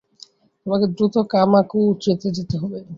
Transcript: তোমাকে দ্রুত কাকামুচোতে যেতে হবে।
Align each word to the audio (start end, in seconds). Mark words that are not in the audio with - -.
তোমাকে 0.61 0.85
দ্রুত 0.95 1.15
কাকামুচোতে 1.31 2.27
যেতে 2.37 2.55
হবে। 2.61 2.79